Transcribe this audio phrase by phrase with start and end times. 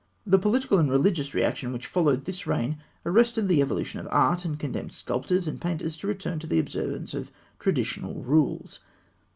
[0.25, 4.57] The political and religious reaction which followed this reign arrested the evolution of art, and
[4.57, 8.79] condemned sculptors and painters to return to the observance of traditional rules.